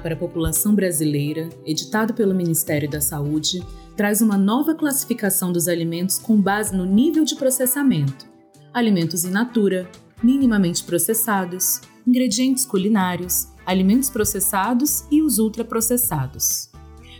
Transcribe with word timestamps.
Para 0.00 0.14
a 0.14 0.18
População 0.18 0.74
Brasileira, 0.74 1.48
editado 1.64 2.14
pelo 2.14 2.34
Ministério 2.34 2.90
da 2.90 3.00
Saúde, 3.00 3.64
traz 3.96 4.20
uma 4.20 4.36
nova 4.36 4.74
classificação 4.74 5.52
dos 5.52 5.68
alimentos 5.68 6.18
com 6.18 6.40
base 6.40 6.74
no 6.74 6.84
nível 6.84 7.24
de 7.24 7.36
processamento: 7.36 8.26
alimentos 8.72 9.24
in 9.24 9.30
natura, 9.30 9.88
minimamente 10.22 10.82
processados, 10.82 11.80
ingredientes 12.06 12.64
culinários, 12.64 13.48
alimentos 13.64 14.10
processados 14.10 15.04
e 15.10 15.22
os 15.22 15.38
ultraprocessados. 15.38 16.70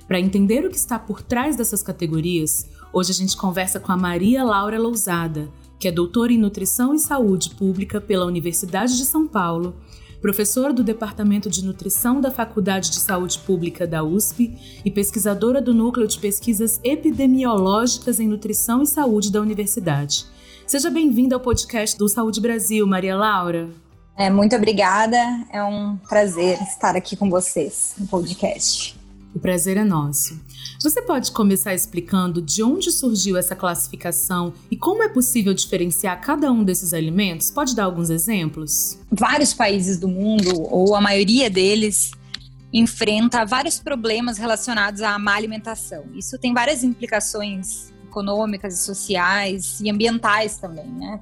Para 0.08 0.18
entender 0.18 0.64
o 0.64 0.70
que 0.70 0.76
está 0.76 0.98
por 0.98 1.22
trás 1.22 1.54
dessas 1.56 1.82
categorias, 1.82 2.66
hoje 2.92 3.12
a 3.12 3.14
gente 3.14 3.36
conversa 3.36 3.78
com 3.78 3.92
a 3.92 3.96
Maria 3.96 4.42
Laura 4.42 4.78
Lousada, 4.78 5.48
que 5.78 5.86
é 5.86 5.92
doutora 5.92 6.32
em 6.32 6.38
Nutrição 6.38 6.92
e 6.92 6.98
Saúde 6.98 7.50
Pública 7.50 8.00
pela 8.00 8.26
Universidade 8.26 8.96
de 8.96 9.04
São 9.04 9.26
Paulo 9.26 9.76
professora 10.20 10.72
do 10.72 10.84
Departamento 10.84 11.48
de 11.48 11.64
Nutrição 11.64 12.20
da 12.20 12.30
Faculdade 12.30 12.90
de 12.90 13.00
Saúde 13.00 13.38
Pública 13.38 13.86
da 13.86 14.04
USP 14.04 14.54
e 14.84 14.90
pesquisadora 14.90 15.62
do 15.62 15.72
Núcleo 15.72 16.06
de 16.06 16.18
Pesquisas 16.18 16.78
Epidemiológicas 16.84 18.20
em 18.20 18.28
Nutrição 18.28 18.82
e 18.82 18.86
Saúde 18.86 19.32
da 19.32 19.40
Universidade. 19.40 20.26
Seja 20.66 20.90
bem-vinda 20.90 21.34
ao 21.34 21.40
podcast 21.40 21.96
do 21.96 22.08
Saúde 22.08 22.40
Brasil, 22.40 22.86
Maria 22.86 23.16
Laura. 23.16 23.70
É, 24.16 24.28
muito 24.28 24.54
obrigada, 24.54 25.16
é 25.50 25.64
um 25.64 25.96
prazer 25.96 26.60
estar 26.62 26.94
aqui 26.94 27.16
com 27.16 27.30
vocês 27.30 27.94
no 27.98 28.06
podcast. 28.06 28.99
O 29.34 29.38
prazer 29.38 29.76
é 29.76 29.84
nosso. 29.84 30.40
Você 30.82 31.02
pode 31.02 31.30
começar 31.30 31.74
explicando 31.74 32.42
de 32.42 32.62
onde 32.62 32.90
surgiu 32.90 33.36
essa 33.36 33.54
classificação 33.54 34.52
e 34.70 34.76
como 34.76 35.02
é 35.02 35.08
possível 35.08 35.54
diferenciar 35.54 36.20
cada 36.20 36.50
um 36.50 36.64
desses 36.64 36.92
alimentos? 36.92 37.50
Pode 37.50 37.74
dar 37.76 37.84
alguns 37.84 38.10
exemplos? 38.10 38.98
Vários 39.10 39.54
países 39.54 39.98
do 39.98 40.08
mundo, 40.08 40.50
ou 40.70 40.96
a 40.96 41.00
maioria 41.00 41.48
deles, 41.48 42.10
enfrenta 42.72 43.44
vários 43.44 43.78
problemas 43.78 44.38
relacionados 44.38 45.02
à 45.02 45.18
má 45.18 45.34
alimentação. 45.34 46.04
Isso 46.14 46.38
tem 46.38 46.52
várias 46.52 46.82
implicações 46.82 47.92
econômicas 48.04 48.74
e 48.74 48.84
sociais 48.84 49.80
e 49.80 49.90
ambientais 49.90 50.56
também, 50.56 50.86
né? 50.86 51.20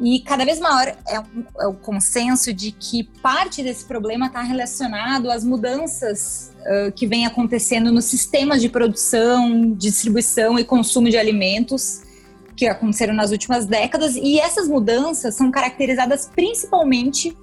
E 0.00 0.20
cada 0.20 0.44
vez 0.44 0.58
maior 0.58 0.88
é, 0.88 1.22
é 1.60 1.66
o 1.66 1.74
consenso 1.74 2.52
de 2.52 2.72
que 2.72 3.04
parte 3.22 3.62
desse 3.62 3.84
problema 3.84 4.26
está 4.26 4.40
relacionado 4.40 5.30
às 5.30 5.44
mudanças 5.44 6.52
uh, 6.60 6.90
que 6.92 7.06
vem 7.06 7.26
acontecendo 7.26 7.92
nos 7.92 8.06
sistemas 8.06 8.62
de 8.62 8.68
produção, 8.70 9.72
distribuição 9.72 10.58
e 10.58 10.64
consumo 10.64 11.10
de 11.10 11.18
alimentos 11.18 12.00
que 12.56 12.66
aconteceram 12.66 13.14
nas 13.14 13.30
últimas 13.30 13.66
décadas. 13.66 14.16
E 14.16 14.40
essas 14.40 14.68
mudanças 14.68 15.34
são 15.34 15.50
caracterizadas 15.50 16.30
principalmente 16.34 17.36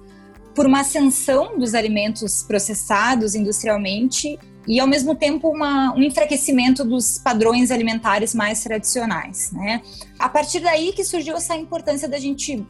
por 0.52 0.66
uma 0.66 0.80
ascensão 0.80 1.56
dos 1.56 1.74
alimentos 1.74 2.42
processados 2.42 3.36
industrialmente 3.36 4.36
e, 4.68 4.78
ao 4.78 4.86
mesmo 4.86 5.14
tempo, 5.14 5.48
uma, 5.48 5.94
um 5.94 6.02
enfraquecimento 6.02 6.84
dos 6.84 7.16
padrões 7.16 7.70
alimentares 7.70 8.34
mais 8.34 8.62
tradicionais. 8.62 9.50
Né? 9.50 9.80
A 10.18 10.28
partir 10.28 10.60
daí 10.60 10.92
que 10.92 11.02
surgiu 11.02 11.36
essa 11.36 11.56
importância 11.56 12.06
da 12.06 12.18
gente 12.18 12.64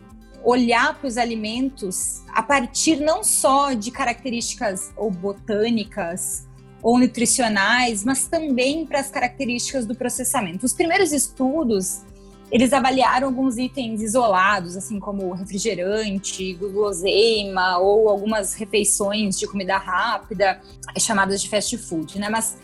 olhar 0.45 0.95
para 0.99 1.09
os 1.09 1.19
alimentos 1.19 2.23
a 2.33 2.43
partir 2.43 3.00
não 3.00 3.25
só 3.25 3.72
de 3.72 3.91
características 3.91 4.93
ou 4.97 5.11
botânicas 5.11 6.47
ou 6.81 6.97
nutricionais, 6.97 8.05
mas 8.05 8.28
também 8.28 8.87
para 8.87 9.01
as 9.01 9.11
características 9.11 9.84
do 9.84 9.97
processamento. 9.97 10.65
Os 10.65 10.72
primeiros 10.72 11.12
estudos 11.12 12.03
eles 12.50 12.72
avaliaram 12.72 13.28
alguns 13.28 13.59
itens 13.59 14.00
isolados, 14.00 14.76
assim 14.76 14.98
como 14.98 15.32
refrigerante, 15.32 16.54
guloseima 16.54 17.78
ou 17.78 18.09
algumas 18.09 18.54
refeições 18.54 19.38
de 19.38 19.47
comida 19.47 19.76
rápida, 19.76 20.60
chamadas 20.98 21.42
de 21.42 21.48
fast 21.48 21.76
food, 21.76 22.19
né? 22.19 22.28
Mas 22.28 22.56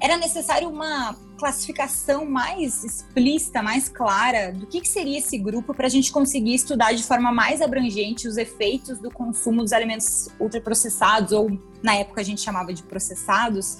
era 0.00 0.16
necessário 0.16 0.68
uma 0.68 1.14
classificação 1.38 2.26
mais 2.26 2.84
explícita, 2.84 3.62
mais 3.62 3.88
clara 3.88 4.52
do 4.52 4.66
que, 4.66 4.80
que 4.80 4.88
seria 4.88 5.18
esse 5.18 5.38
grupo 5.38 5.74
para 5.74 5.86
a 5.86 5.90
gente 5.90 6.12
conseguir 6.12 6.54
estudar 6.54 6.92
de 6.92 7.02
forma 7.02 7.32
mais 7.32 7.62
abrangente 7.62 8.28
os 8.28 8.36
efeitos 8.36 8.98
do 8.98 9.10
consumo 9.10 9.62
dos 9.62 9.72
alimentos 9.72 10.28
ultraprocessados, 10.38 11.32
ou 11.32 11.50
na 11.82 11.94
época 11.96 12.20
a 12.20 12.24
gente 12.24 12.42
chamava 12.42 12.74
de 12.74 12.82
processados, 12.82 13.78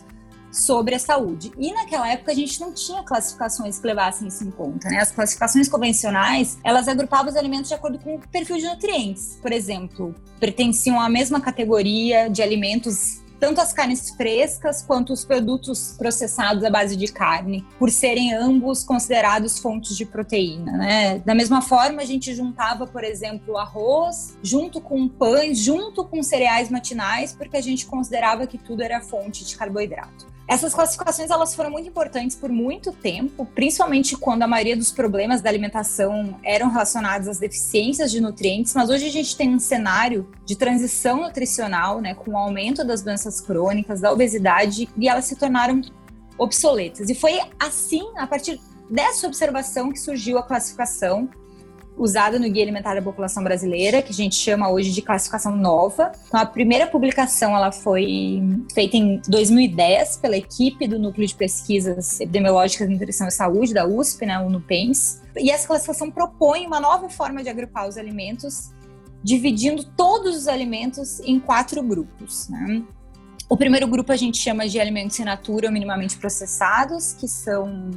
sobre 0.51 0.95
a 0.95 0.99
saúde. 0.99 1.53
E 1.59 1.73
naquela 1.73 2.09
época 2.09 2.33
a 2.33 2.35
gente 2.35 2.61
não 2.61 2.73
tinha 2.73 3.03
classificações 3.03 3.79
que 3.79 3.87
levassem 3.87 4.29
isso 4.29 4.45
em 4.45 4.51
conta, 4.51 4.89
né? 4.89 4.99
As 4.99 5.13
classificações 5.13 5.69
convencionais, 5.69 6.59
elas 6.65 6.89
agrupavam 6.89 7.31
os 7.31 7.37
alimentos 7.37 7.69
de 7.69 7.75
acordo 7.75 7.99
com 7.99 8.17
o 8.17 8.19
perfil 8.29 8.57
de 8.57 8.65
nutrientes. 8.65 9.39
Por 9.41 9.53
exemplo, 9.53 10.15
pertenciam 10.39 11.01
à 11.01 11.09
mesma 11.09 11.41
categoria 11.41 12.29
de 12.29 12.43
alimentos 12.43 13.21
tanto 13.41 13.61
as 13.61 13.73
carnes 13.73 14.11
frescas 14.11 14.83
quanto 14.83 15.15
os 15.15 15.25
produtos 15.25 15.95
processados 15.97 16.63
à 16.63 16.71
base 16.71 16.95
de 16.95 17.09
carne, 17.09 17.67
por 17.79 17.91
serem 17.91 18.35
ambos 18.35 18.85
considerados 18.85 19.59
fontes 19.59 19.97
de 19.97 20.05
proteína, 20.05 20.73
né? 20.73 21.19
Da 21.21 21.35
mesma 21.35 21.63
forma, 21.63 22.03
a 22.03 22.05
gente 22.05 22.35
juntava, 22.35 22.87
por 22.87 23.03
exemplo, 23.03 23.57
arroz 23.57 24.37
junto 24.43 24.81
com 24.81 25.09
pães, 25.09 25.59
junto 25.59 26.05
com 26.05 26.23
cereais 26.23 26.69
matinais, 26.69 27.33
porque 27.33 27.57
a 27.57 27.63
gente 27.63 27.87
considerava 27.87 28.47
que 28.47 28.59
tudo 28.59 28.83
era 28.83 29.01
fonte 29.01 29.45
de 29.45 29.57
carboidrato. 29.57 30.30
Essas 30.51 30.75
classificações 30.75 31.31
elas 31.31 31.55
foram 31.55 31.71
muito 31.71 31.89
importantes 31.89 32.37
por 32.37 32.51
muito 32.51 32.91
tempo, 32.91 33.47
principalmente 33.55 34.17
quando 34.17 34.43
a 34.43 34.49
maioria 34.49 34.77
dos 34.77 34.91
problemas 34.91 35.41
da 35.41 35.49
alimentação 35.49 36.37
eram 36.43 36.69
relacionados 36.69 37.29
às 37.29 37.39
deficiências 37.39 38.11
de 38.11 38.21
nutrientes, 38.21 38.75
mas 38.75 38.91
hoje 38.91 39.07
a 39.07 39.11
gente 39.11 39.37
tem 39.37 39.55
um 39.55 39.61
cenário 39.61 40.29
de 40.45 40.57
transição 40.57 41.21
nutricional, 41.23 42.01
né, 42.01 42.15
com 42.15 42.33
o 42.33 42.37
aumento 42.37 42.85
das 42.85 43.01
doenças 43.01 43.41
crônicas, 43.41 44.01
da 44.01 44.13
obesidade, 44.13 44.89
e 44.99 45.09
elas 45.09 45.27
se 45.27 45.37
tornaram 45.37 45.81
obsoletas. 46.37 47.09
E 47.09 47.15
foi 47.15 47.39
assim, 47.57 48.03
a 48.17 48.27
partir 48.27 48.61
dessa 48.91 49.29
observação 49.29 49.93
que 49.93 50.01
surgiu 50.01 50.37
a 50.37 50.43
classificação 50.43 51.29
usada 52.01 52.39
no 52.39 52.51
Guia 52.51 52.63
Alimentar 52.63 52.95
da 52.95 53.03
População 53.03 53.45
Brasileira, 53.45 54.01
que 54.01 54.11
a 54.11 54.15
gente 54.15 54.35
chama 54.35 54.71
hoje 54.71 54.91
de 54.91 55.03
classificação 55.03 55.55
nova. 55.55 56.11
Então, 56.27 56.41
a 56.41 56.47
primeira 56.47 56.87
publicação 56.87 57.55
ela 57.55 57.71
foi 57.71 58.43
feita 58.73 58.97
em 58.97 59.21
2010 59.29 60.17
pela 60.17 60.37
equipe 60.37 60.89
do 60.89 60.99
Núcleo 60.99 61.27
de 61.27 61.35
Pesquisas 61.35 62.19
Epidemiológicas 62.19 62.89
de 62.89 62.95
Nutrição 62.95 63.29
e 63.29 63.31
Saúde, 63.31 63.75
da 63.75 63.87
USP, 63.87 64.25
né, 64.25 64.39
o 64.39 64.49
NUPENS. 64.49 65.21
E 65.37 65.51
essa 65.51 65.67
classificação 65.67 66.11
propõe 66.11 66.67
uma 66.67 66.81
nova 66.81 67.11
forma 67.11 67.43
de 67.43 67.51
agrupar 67.51 67.87
os 67.87 67.99
alimentos, 67.99 68.71
dividindo 69.23 69.85
todos 69.85 70.35
os 70.35 70.49
alimentos 70.49 71.21
em 71.21 71.39
quatro 71.39 71.83
grupos. 71.83 72.49
Né? 72.49 72.83
O 73.47 73.59
primeiro 73.59 73.87
grupo 73.87 74.11
a 74.11 74.17
gente 74.17 74.39
chama 74.39 74.67
de 74.67 74.81
alimentos 74.81 75.19
in 75.19 75.25
natura 75.25 75.67
ou 75.67 75.73
minimamente 75.73 76.17
processados, 76.17 77.13
que 77.13 77.29
são 77.29 77.91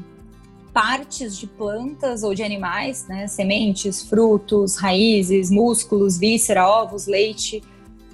partes 0.74 1.38
de 1.38 1.46
plantas 1.46 2.24
ou 2.24 2.34
de 2.34 2.42
animais, 2.42 3.08
né? 3.08 3.28
sementes, 3.28 4.02
frutos, 4.02 4.76
raízes, 4.76 5.52
músculos, 5.52 6.18
víscera, 6.18 6.68
ovos, 6.68 7.06
leite, 7.06 7.64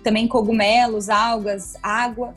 também 0.04 0.28
cogumelos, 0.28 1.10
algas, 1.10 1.76
água. 1.82 2.36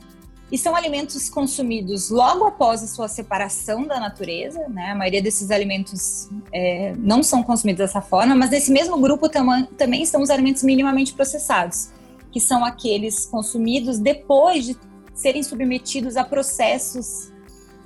E 0.51 0.57
são 0.57 0.75
alimentos 0.75 1.29
consumidos 1.29 2.09
logo 2.09 2.45
após 2.45 2.83
a 2.83 2.87
sua 2.87 3.07
separação 3.07 3.87
da 3.87 3.99
natureza, 3.99 4.67
né? 4.69 4.91
A 4.91 4.95
maioria 4.95 5.21
desses 5.21 5.49
alimentos 5.49 6.29
é, 6.53 6.93
não 6.95 7.23
são 7.23 7.41
consumidos 7.41 7.79
dessa 7.79 8.01
forma, 8.01 8.35
mas 8.35 8.51
nesse 8.51 8.71
mesmo 8.71 8.99
grupo 8.99 9.27
tam 9.27 9.65
também 9.65 10.03
estão 10.03 10.21
os 10.21 10.29
alimentos 10.29 10.61
minimamente 10.61 11.11
processados, 11.13 11.89
que 12.31 12.39
são 12.39 12.63
aqueles 12.63 13.25
consumidos 13.25 13.97
depois 13.97 14.65
de 14.65 14.77
serem 15.15 15.41
submetidos 15.41 16.17
a 16.17 16.23
processos 16.23 17.32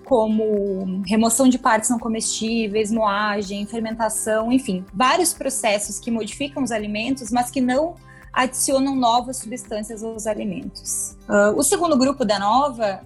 como 0.07 1.03
remoção 1.05 1.49
de 1.49 1.59
partes 1.59 1.89
não 1.89 1.99
comestíveis, 1.99 2.89
moagem, 2.89 3.65
fermentação, 3.65 4.53
enfim, 4.53 4.85
vários 4.93 5.33
processos 5.33 5.99
que 5.99 6.09
modificam 6.09 6.63
os 6.63 6.71
alimentos, 6.71 7.29
mas 7.29 7.51
que 7.51 7.59
não 7.59 7.95
adicionam 8.31 8.95
novas 8.95 9.37
substâncias 9.37 10.01
aos 10.01 10.25
alimentos. 10.25 11.17
Uh, 11.27 11.57
o 11.57 11.63
segundo 11.63 11.97
grupo 11.97 12.23
da 12.23 12.39
nova, 12.39 13.01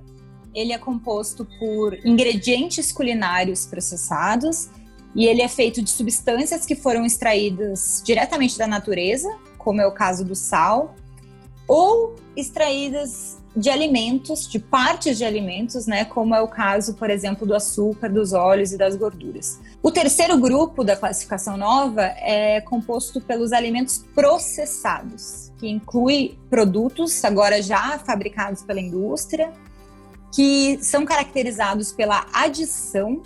ele 0.54 0.74
é 0.74 0.78
composto 0.78 1.48
por 1.58 1.98
ingredientes 2.06 2.92
culinários 2.92 3.66
processados 3.66 4.70
e 5.16 5.26
ele 5.26 5.42
é 5.42 5.48
feito 5.48 5.82
de 5.82 5.90
substâncias 5.90 6.68
que 6.68 6.76
foram 6.76 7.04
extraídas 7.04 8.04
diretamente 8.06 8.60
da 8.60 8.68
natureza, 8.68 9.28
como 9.58 9.82
é 9.82 9.88
o 9.88 9.92
caso 9.92 10.24
do 10.24 10.36
sal, 10.36 10.94
ou 11.68 12.16
extraídas 12.36 13.41
de 13.56 13.70
alimentos, 13.70 14.48
de 14.48 14.60
partes 14.60 15.18
de 15.18 15.26
alimentos, 15.26 15.86
né, 15.86 16.06
como 16.06 16.34
é 16.34 16.42
o 16.42 16.48
caso, 16.48 16.94
por 16.94 17.10
exemplo, 17.10 17.46
do 17.46 17.54
açúcar, 17.54 18.10
dos 18.10 18.32
óleos 18.32 18.72
e 18.72 18.78
das 18.78 18.96
gorduras. 18.96 19.60
O 19.84 19.92
terceiro 19.92 20.38
grupo 20.38 20.84
da 20.84 20.96
classificação 20.96 21.58
nova 21.58 22.04
é 22.04 22.62
composto 22.62 23.20
pelos 23.20 23.52
alimentos 23.52 24.06
processados, 24.16 25.52
que 25.58 25.70
inclui 25.70 26.38
produtos 26.50 27.24
agora 27.26 27.62
já 27.62 28.00
fabricados 28.00 28.64
pela 28.64 28.80
indústria, 28.80 29.52
que 30.34 30.80
são 30.82 31.04
caracterizados 31.04 31.92
pela 31.92 32.26
adição 32.32 33.22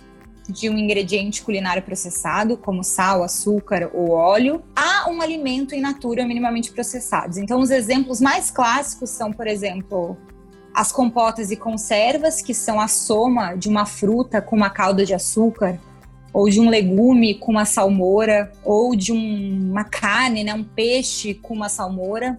de 0.48 0.70
um 0.70 0.76
ingrediente 0.76 1.42
culinário 1.42 1.82
processado, 1.82 2.56
como 2.56 2.84
sal, 2.84 3.22
açúcar 3.22 3.90
ou 3.92 4.10
óleo, 4.10 4.62
a 4.74 5.10
um 5.10 5.20
alimento 5.20 5.74
in 5.74 5.80
natura 5.80 6.26
minimamente 6.26 6.72
processados. 6.72 7.36
Então, 7.36 7.60
os 7.60 7.70
exemplos 7.70 8.20
mais 8.20 8.50
clássicos 8.50 9.10
são, 9.10 9.32
por 9.32 9.46
exemplo, 9.46 10.16
as 10.74 10.92
compotas 10.92 11.50
e 11.50 11.56
conservas, 11.56 12.42
que 12.42 12.52
são 12.52 12.78
a 12.78 12.86
soma 12.86 13.54
de 13.54 13.68
uma 13.68 13.86
fruta 13.86 14.42
com 14.42 14.54
uma 14.54 14.70
calda 14.70 15.04
de 15.04 15.14
açúcar, 15.14 15.80
ou 16.32 16.50
de 16.50 16.60
um 16.60 16.68
legume 16.68 17.34
com 17.34 17.52
uma 17.52 17.64
salmoura, 17.64 18.52
ou 18.62 18.94
de 18.94 19.10
um, 19.10 19.70
uma 19.70 19.84
carne, 19.84 20.44
né, 20.44 20.52
um 20.52 20.62
peixe 20.62 21.32
com 21.32 21.54
uma 21.54 21.70
salmoura. 21.70 22.38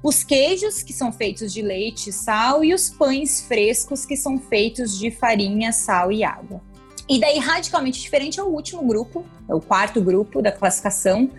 Os 0.00 0.22
queijos, 0.22 0.82
que 0.82 0.92
são 0.92 1.12
feitos 1.12 1.52
de 1.52 1.60
leite 1.60 2.10
e 2.10 2.12
sal, 2.12 2.64
e 2.64 2.72
os 2.72 2.88
pães 2.88 3.40
frescos, 3.40 4.06
que 4.06 4.16
são 4.16 4.38
feitos 4.38 4.96
de 4.96 5.10
farinha, 5.10 5.72
sal 5.72 6.12
e 6.12 6.22
água. 6.22 6.60
E 7.08 7.20
daí, 7.20 7.38
radicalmente 7.38 8.00
diferente, 8.00 8.38
é 8.38 8.42
o 8.42 8.46
último 8.46 8.86
grupo, 8.86 9.24
é 9.48 9.54
o 9.54 9.60
quarto 9.60 10.00
grupo 10.00 10.40
da 10.40 10.52
classificação, 10.52 11.30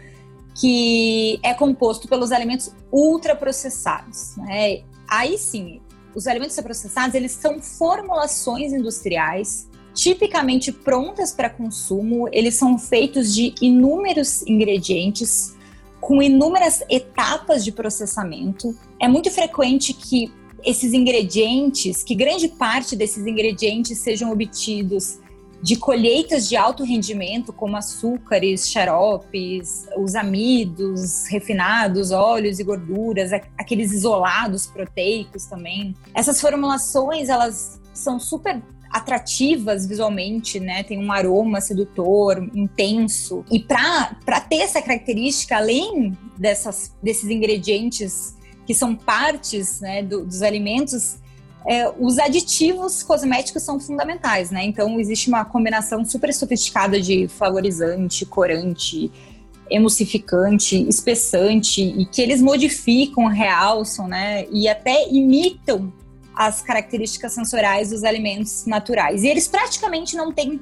que 0.55 1.39
é 1.41 1.53
composto 1.53 2.07
pelos 2.07 2.31
alimentos 2.31 2.71
ultraprocessados. 2.91 4.35
Né? 4.37 4.83
Aí 5.07 5.37
sim, 5.37 5.81
os 6.13 6.27
alimentos 6.27 6.55
ultraprocessados, 6.55 7.15
eles 7.15 7.31
são 7.31 7.61
formulações 7.61 8.71
industriais 8.73 9.67
tipicamente 9.93 10.71
prontas 10.71 11.31
para 11.31 11.49
consumo, 11.49 12.27
eles 12.31 12.55
são 12.55 12.77
feitos 12.77 13.33
de 13.33 13.53
inúmeros 13.61 14.41
ingredientes, 14.47 15.55
com 16.01 16.21
inúmeras 16.21 16.83
etapas 16.89 17.63
de 17.63 17.71
processamento. 17.71 18.75
É 18.99 19.07
muito 19.07 19.29
frequente 19.31 19.93
que 19.93 20.33
esses 20.63 20.93
ingredientes, 20.93 22.03
que 22.03 22.15
grande 22.15 22.47
parte 22.47 22.95
desses 22.95 23.25
ingredientes 23.27 23.99
sejam 23.99 24.31
obtidos 24.31 25.19
de 25.63 25.77
colheitas 25.77 26.49
de 26.49 26.57
alto 26.57 26.83
rendimento, 26.83 27.53
como 27.53 27.77
açúcares, 27.77 28.69
xaropes, 28.69 29.87
os 29.97 30.13
amidos 30.13 31.25
refinados, 31.29 32.11
óleos 32.11 32.59
e 32.59 32.65
gorduras, 32.65 33.31
aqueles 33.57 33.93
isolados 33.93 34.67
proteicos 34.67 35.45
também. 35.45 35.95
Essas 36.13 36.41
formulações, 36.41 37.29
elas 37.29 37.79
são 37.93 38.19
super 38.19 38.61
atrativas 38.91 39.87
visualmente, 39.87 40.59
né? 40.59 40.83
Tem 40.83 40.99
um 40.99 41.13
aroma 41.13 41.61
sedutor, 41.61 42.45
intenso. 42.53 43.45
E 43.49 43.57
para 43.57 44.41
ter 44.41 44.57
essa 44.57 44.81
característica, 44.81 45.55
além 45.55 46.17
dessas, 46.37 46.93
desses 47.01 47.29
ingredientes 47.29 48.35
que 48.65 48.75
são 48.75 48.95
partes 48.95 49.79
né, 49.79 50.03
do, 50.03 50.25
dos 50.25 50.41
alimentos, 50.41 51.22
é, 51.67 51.91
os 51.97 52.19
aditivos 52.19 53.03
cosméticos 53.03 53.63
são 53.63 53.79
fundamentais, 53.79 54.51
né? 54.51 54.63
Então 54.65 54.99
existe 54.99 55.29
uma 55.29 55.45
combinação 55.45 56.03
super 56.03 56.33
sofisticada 56.33 56.99
de 56.99 57.27
flavorizante, 57.27 58.25
corante, 58.25 59.11
emulsificante, 59.69 60.87
espessante 60.87 61.81
e 61.81 62.05
que 62.05 62.21
eles 62.21 62.41
modificam, 62.41 63.27
realçam, 63.27 64.07
né? 64.07 64.45
E 64.51 64.67
até 64.67 65.09
imitam 65.09 65.91
as 66.35 66.61
características 66.61 67.31
sensoriais 67.31 67.91
dos 67.91 68.03
alimentos 68.03 68.65
naturais. 68.65 69.23
E 69.23 69.27
eles 69.27 69.47
praticamente 69.47 70.15
não 70.15 70.31
têm 70.31 70.59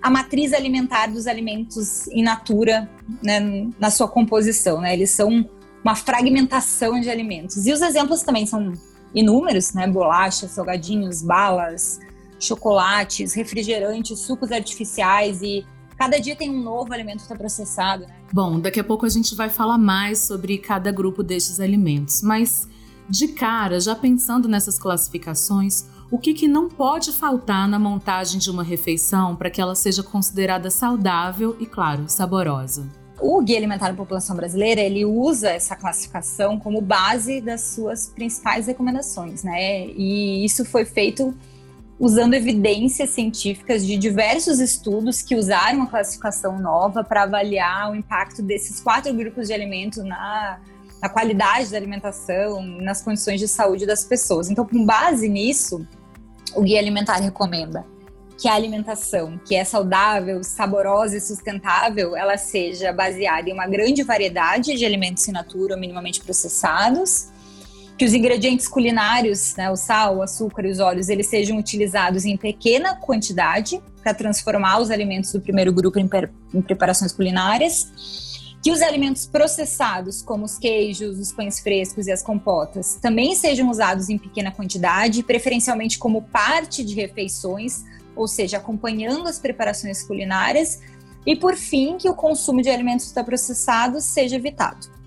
a 0.00 0.08
matriz 0.08 0.52
alimentar 0.52 1.08
dos 1.08 1.26
alimentos 1.26 2.06
in 2.08 2.22
natura 2.22 2.88
né, 3.22 3.68
na 3.78 3.90
sua 3.90 4.08
composição, 4.08 4.80
né? 4.80 4.94
Eles 4.94 5.10
são 5.10 5.48
uma 5.82 5.94
fragmentação 5.94 7.00
de 7.00 7.10
alimentos. 7.10 7.66
E 7.66 7.72
os 7.72 7.82
exemplos 7.82 8.22
também 8.22 8.46
são 8.46 8.72
inúmeros, 9.14 9.72
né? 9.72 9.86
Bolachas, 9.86 10.50
salgadinhos, 10.50 11.22
balas, 11.22 11.98
chocolates, 12.38 13.34
refrigerantes, 13.34 14.18
sucos 14.20 14.52
artificiais 14.52 15.42
e 15.42 15.66
cada 15.96 16.18
dia 16.18 16.36
tem 16.36 16.50
um 16.50 16.62
novo 16.62 16.92
alimento 16.92 17.18
que 17.18 17.22
está 17.22 17.36
processado. 17.36 18.06
Né? 18.06 18.14
Bom, 18.32 18.60
daqui 18.60 18.78
a 18.78 18.84
pouco 18.84 19.04
a 19.04 19.08
gente 19.08 19.34
vai 19.34 19.48
falar 19.48 19.78
mais 19.78 20.20
sobre 20.20 20.58
cada 20.58 20.92
grupo 20.92 21.22
destes 21.22 21.58
alimentos, 21.58 22.22
mas 22.22 22.68
de 23.08 23.28
cara, 23.28 23.80
já 23.80 23.94
pensando 23.94 24.48
nessas 24.48 24.78
classificações, 24.78 25.86
o 26.10 26.18
que, 26.18 26.34
que 26.34 26.46
não 26.46 26.68
pode 26.68 27.12
faltar 27.12 27.66
na 27.68 27.78
montagem 27.78 28.38
de 28.38 28.50
uma 28.50 28.62
refeição 28.62 29.34
para 29.34 29.50
que 29.50 29.60
ela 29.60 29.74
seja 29.74 30.02
considerada 30.02 30.70
saudável 30.70 31.56
e, 31.58 31.66
claro, 31.66 32.04
saborosa? 32.08 32.86
O 33.20 33.42
Guia 33.42 33.56
Alimentar 33.56 33.88
da 33.88 33.94
População 33.94 34.36
Brasileira, 34.36 34.80
ele 34.80 35.04
usa 35.04 35.50
essa 35.50 35.74
classificação 35.74 36.58
como 36.58 36.80
base 36.80 37.40
das 37.40 37.62
suas 37.62 38.08
principais 38.08 38.66
recomendações, 38.66 39.42
né? 39.42 39.86
E 39.88 40.44
isso 40.44 40.64
foi 40.64 40.84
feito 40.84 41.34
usando 41.98 42.34
evidências 42.34 43.10
científicas 43.10 43.84
de 43.84 43.96
diversos 43.96 44.60
estudos 44.60 45.20
que 45.20 45.34
usaram 45.34 45.82
a 45.82 45.86
classificação 45.88 46.58
nova 46.60 47.02
para 47.02 47.24
avaliar 47.24 47.90
o 47.90 47.96
impacto 47.96 48.40
desses 48.40 48.80
quatro 48.80 49.12
grupos 49.12 49.48
de 49.48 49.52
alimentos 49.52 50.04
na, 50.04 50.60
na 51.02 51.08
qualidade 51.08 51.72
da 51.72 51.76
alimentação, 51.76 52.62
nas 52.62 53.02
condições 53.02 53.40
de 53.40 53.48
saúde 53.48 53.84
das 53.84 54.04
pessoas. 54.04 54.48
Então, 54.48 54.64
com 54.64 54.86
base 54.86 55.28
nisso, 55.28 55.84
o 56.54 56.62
Guia 56.62 56.78
Alimentar 56.78 57.16
recomenda 57.16 57.84
que 58.38 58.48
a 58.48 58.54
alimentação, 58.54 59.36
que 59.44 59.56
é 59.56 59.64
saudável, 59.64 60.44
saborosa 60.44 61.16
e 61.16 61.20
sustentável, 61.20 62.16
ela 62.16 62.38
seja 62.38 62.92
baseada 62.92 63.50
em 63.50 63.52
uma 63.52 63.66
grande 63.66 64.04
variedade 64.04 64.76
de 64.76 64.86
alimentos 64.86 65.26
in 65.26 65.32
natura 65.32 65.74
ou 65.74 65.80
minimamente 65.80 66.20
processados, 66.20 67.28
que 67.98 68.04
os 68.04 68.14
ingredientes 68.14 68.68
culinários, 68.68 69.56
né, 69.56 69.68
o 69.68 69.74
sal, 69.74 70.18
o 70.18 70.22
açúcar 70.22 70.64
e 70.64 70.70
os 70.70 70.78
óleos, 70.78 71.08
eles 71.08 71.26
sejam 71.26 71.58
utilizados 71.58 72.24
em 72.24 72.36
pequena 72.36 72.94
quantidade 72.94 73.82
para 74.04 74.14
transformar 74.14 74.78
os 74.78 74.88
alimentos 74.88 75.32
do 75.32 75.40
primeiro 75.40 75.72
grupo 75.72 75.98
em, 75.98 76.08
em 76.54 76.62
preparações 76.62 77.12
culinárias, 77.12 77.90
que 78.62 78.70
os 78.70 78.80
alimentos 78.82 79.26
processados, 79.26 80.22
como 80.22 80.44
os 80.44 80.58
queijos, 80.58 81.18
os 81.18 81.32
pães 81.32 81.58
frescos 81.58 82.06
e 82.06 82.12
as 82.12 82.22
compotas, 82.22 82.98
também 83.02 83.34
sejam 83.34 83.68
usados 83.68 84.08
em 84.08 84.16
pequena 84.16 84.52
quantidade, 84.52 85.24
preferencialmente 85.24 85.98
como 85.98 86.22
parte 86.22 86.84
de 86.84 86.94
refeições 86.94 87.82
ou 88.18 88.28
seja, 88.28 88.58
acompanhando 88.58 89.28
as 89.28 89.38
preparações 89.38 90.02
culinárias, 90.02 90.80
e 91.26 91.36
por 91.36 91.56
fim, 91.56 91.96
que 91.96 92.08
o 92.08 92.14
consumo 92.14 92.60
de 92.60 92.70
alimentos 92.70 93.08
ultraprocessados 93.08 94.04
seja 94.04 94.36
evitado. 94.36 94.98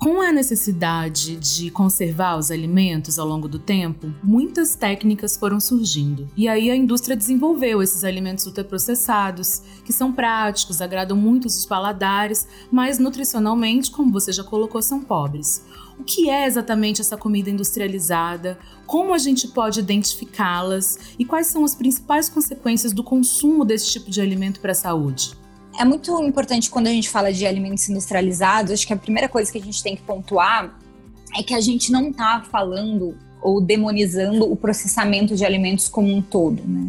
Com 0.00 0.22
a 0.22 0.32
necessidade 0.32 1.36
de 1.36 1.70
conservar 1.70 2.38
os 2.38 2.50
alimentos 2.50 3.18
ao 3.18 3.28
longo 3.28 3.46
do 3.46 3.58
tempo, 3.58 4.10
muitas 4.22 4.74
técnicas 4.74 5.36
foram 5.36 5.60
surgindo. 5.60 6.26
E 6.34 6.48
aí 6.48 6.70
a 6.70 6.74
indústria 6.74 7.14
desenvolveu 7.14 7.82
esses 7.82 8.02
alimentos 8.02 8.46
ultraprocessados, 8.46 9.60
que 9.84 9.92
são 9.92 10.10
práticos, 10.10 10.80
agradam 10.80 11.18
muito 11.18 11.44
os 11.44 11.66
paladares, 11.66 12.48
mas 12.72 12.98
nutricionalmente, 12.98 13.90
como 13.90 14.10
você 14.10 14.32
já 14.32 14.42
colocou, 14.42 14.80
são 14.80 15.02
pobres. 15.02 15.66
O 16.00 16.02
que 16.02 16.30
é 16.30 16.46
exatamente 16.46 17.02
essa 17.02 17.14
comida 17.14 17.50
industrializada? 17.50 18.58
Como 18.86 19.12
a 19.12 19.18
gente 19.18 19.46
pode 19.48 19.80
identificá-las? 19.80 20.98
E 21.18 21.26
quais 21.26 21.48
são 21.48 21.62
as 21.62 21.74
principais 21.74 22.26
consequências 22.26 22.94
do 22.94 23.04
consumo 23.04 23.66
desse 23.66 23.90
tipo 23.90 24.10
de 24.10 24.18
alimento 24.18 24.60
para 24.60 24.72
a 24.72 24.74
saúde? 24.74 25.32
É 25.78 25.84
muito 25.84 26.10
importante 26.22 26.70
quando 26.70 26.86
a 26.86 26.90
gente 26.90 27.10
fala 27.10 27.30
de 27.30 27.46
alimentos 27.46 27.86
industrializados, 27.86 28.72
acho 28.72 28.86
que 28.86 28.94
a 28.94 28.96
primeira 28.96 29.28
coisa 29.28 29.52
que 29.52 29.58
a 29.58 29.60
gente 29.60 29.82
tem 29.82 29.94
que 29.94 30.00
pontuar 30.00 30.74
é 31.36 31.42
que 31.42 31.52
a 31.52 31.60
gente 31.60 31.92
não 31.92 32.08
está 32.08 32.46
falando 32.50 33.14
ou 33.42 33.60
demonizando 33.60 34.50
o 34.50 34.56
processamento 34.56 35.36
de 35.36 35.44
alimentos 35.44 35.86
como 35.86 36.10
um 36.10 36.22
todo, 36.22 36.62
né? 36.66 36.88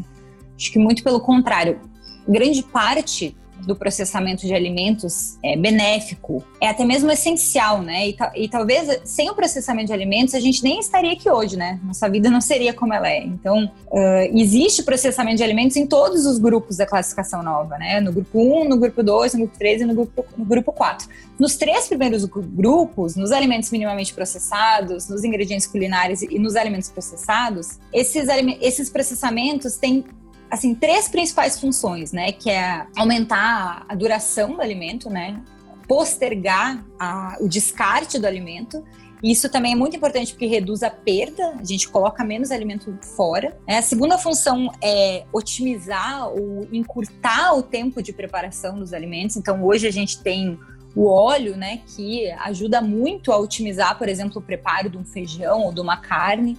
Acho 0.56 0.72
que 0.72 0.80
muito 0.80 1.04
pelo 1.04 1.20
contrário, 1.20 1.82
grande 2.26 2.64
parte 2.64 3.36
do 3.66 3.76
processamento 3.76 4.46
de 4.46 4.54
alimentos 4.54 5.38
é 5.44 5.56
benéfico, 5.56 6.44
é 6.60 6.68
até 6.68 6.84
mesmo 6.84 7.12
essencial, 7.12 7.82
né? 7.82 8.10
E, 8.10 8.18
e, 8.36 8.50
talvez 8.50 9.02
sem 9.06 9.30
o 9.30 9.36
processamento 9.36 9.88
de 9.88 9.94
alimentos 9.94 10.34
a 10.34 10.40
gente 10.40 10.64
nem 10.64 10.80
estaria 10.80 11.14
aqui 11.14 11.30
hoje, 11.30 11.58
né? 11.58 11.80
Nossa 11.84 12.10
vida 12.10 12.30
não 12.30 12.42
seria 12.42 12.74
como 12.74 12.94
ela 12.94 13.10
é. 13.10 13.24
Então, 13.24 13.66
uh, 13.66 14.38
existe 14.38 14.84
processamento 14.84 15.38
de 15.38 15.44
alimentos 15.44 15.78
em 15.78 15.86
todos 15.86 16.26
os 16.26 16.38
grupos 16.38 16.78
da 16.78 16.86
classificação 16.86 17.44
nova, 17.44 17.78
né? 17.78 18.00
No 18.00 18.12
grupo 18.12 18.40
1, 18.40 18.70
no 18.70 18.78
grupo 18.78 19.04
2, 19.04 19.34
no 19.34 19.40
grupo 19.42 19.58
3 19.58 19.82
e 19.82 19.86
no 19.86 19.94
grupo, 19.94 20.26
no 20.38 20.46
grupo 20.46 20.72
4. 20.72 21.08
Nos 21.40 21.56
três 21.56 21.88
primeiros 21.88 22.26
grupos, 22.26 23.16
nos 23.16 23.32
alimentos 23.32 23.72
minimamente 23.72 24.14
processados, 24.14 25.10
nos 25.10 25.24
ingredientes 25.24 25.66
culinários 25.66 26.22
e 26.22 26.38
nos 26.38 26.56
alimentos 26.56 26.90
processados, 26.90 27.80
esses, 27.92 28.28
esses 28.62 28.90
processamentos 28.90 29.78
têm 29.78 30.06
assim, 30.52 30.76
três 30.76 31.08
principais 31.08 31.60
funções, 31.60 32.12
né? 32.12 32.34
Que 32.34 32.50
é 32.50 32.86
aumentar 32.98 33.86
a 33.88 33.96
duração 33.96 34.56
do 34.56 34.62
alimento, 34.62 35.10
né? 35.10 35.42
Postergar 35.88 36.86
a, 37.00 37.38
o 37.40 37.48
descarte 37.48 38.20
do 38.20 38.28
alimento 38.28 38.84
Isso 39.24 39.50
também 39.50 39.74
é 39.74 39.76
muito 39.76 39.96
importante 39.96 40.34
porque 40.34 40.48
reduz 40.48 40.82
a 40.82 40.90
perda, 40.90 41.56
a 41.60 41.64
gente 41.64 41.88
coloca 41.88 42.24
menos 42.24 42.50
alimento 42.50 42.98
fora. 43.16 43.56
Né? 43.68 43.78
A 43.78 43.82
segunda 43.82 44.18
função 44.18 44.72
é 44.82 45.26
otimizar 45.32 46.28
ou 46.30 46.68
encurtar 46.72 47.54
o 47.54 47.62
tempo 47.62 48.02
de 48.02 48.12
preparação 48.12 48.80
dos 48.80 48.94
alimentos. 48.94 49.38
Então, 49.38 49.64
hoje 49.64 49.88
a 49.88 49.92
gente 49.92 50.22
tem 50.22 50.60
o 50.96 51.08
óleo, 51.08 51.56
né, 51.56 51.82
que 51.96 52.30
ajuda 52.32 52.82
muito 52.82 53.32
a 53.32 53.38
otimizar, 53.38 53.98
por 53.98 54.10
exemplo, 54.10 54.40
o 54.40 54.42
preparo 54.42 54.90
de 54.90 54.98
um 54.98 55.06
feijão 55.06 55.62
ou 55.62 55.74
de 55.74 55.80
uma 55.80 55.98
carne. 55.98 56.58